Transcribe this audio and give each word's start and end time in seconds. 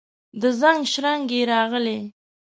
د 0.41 0.43
زنګ 0.59 0.81
شرنګی 0.91 1.41
راغلي 1.51 1.99